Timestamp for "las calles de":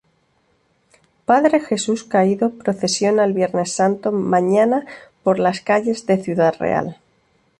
5.37-6.17